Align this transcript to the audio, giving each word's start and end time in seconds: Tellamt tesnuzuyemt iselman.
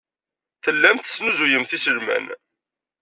Tellamt 0.63 1.03
tesnuzuyemt 1.05 1.71
iselman. 1.77 2.25